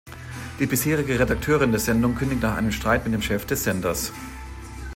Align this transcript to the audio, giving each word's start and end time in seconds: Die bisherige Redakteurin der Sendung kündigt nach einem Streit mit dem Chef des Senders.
Die 0.59 0.65
bisherige 0.65 1.19
Redakteurin 1.19 1.69
der 1.69 1.79
Sendung 1.79 2.15
kündigt 2.15 2.41
nach 2.41 2.57
einem 2.57 2.71
Streit 2.71 3.05
mit 3.05 3.13
dem 3.13 3.21
Chef 3.21 3.45
des 3.45 3.63
Senders. 3.63 4.11